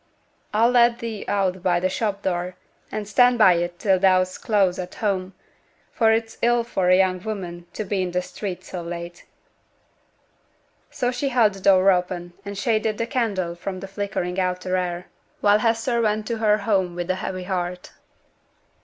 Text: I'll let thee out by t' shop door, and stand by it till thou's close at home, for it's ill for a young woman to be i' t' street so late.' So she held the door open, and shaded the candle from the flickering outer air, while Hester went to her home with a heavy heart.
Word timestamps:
I'll 0.51 0.71
let 0.71 0.97
thee 0.97 1.25
out 1.27 1.61
by 1.61 1.79
t' 1.79 1.87
shop 1.87 2.23
door, 2.23 2.55
and 2.91 3.07
stand 3.07 3.37
by 3.37 3.53
it 3.57 3.77
till 3.77 3.99
thou's 3.99 4.39
close 4.39 4.79
at 4.79 4.95
home, 4.95 5.35
for 5.91 6.11
it's 6.11 6.39
ill 6.41 6.63
for 6.63 6.89
a 6.89 6.97
young 6.97 7.21
woman 7.21 7.67
to 7.73 7.83
be 7.83 8.03
i' 8.03 8.09
t' 8.09 8.21
street 8.21 8.63
so 8.63 8.81
late.' 8.81 9.25
So 10.89 11.11
she 11.11 11.29
held 11.29 11.53
the 11.53 11.59
door 11.61 11.91
open, 11.91 12.33
and 12.43 12.57
shaded 12.57 12.97
the 12.97 13.05
candle 13.05 13.53
from 13.53 13.79
the 13.79 13.87
flickering 13.87 14.39
outer 14.39 14.75
air, 14.75 15.05
while 15.39 15.59
Hester 15.59 16.01
went 16.01 16.25
to 16.29 16.39
her 16.39 16.57
home 16.57 16.95
with 16.95 17.11
a 17.11 17.15
heavy 17.21 17.43
heart. 17.43 17.91